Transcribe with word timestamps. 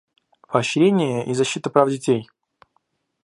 Поощрение 0.49 1.23
и 1.29 1.35
защита 1.35 1.69
прав 1.69 1.89
детей. 1.89 2.27